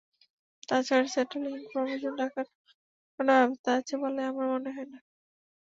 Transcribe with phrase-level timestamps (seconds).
[0.67, 2.47] তা ছাড়া centrally information রাখার
[3.19, 4.99] কোনো ব্যবস্থা আছে বলে আমার মনে হয় না।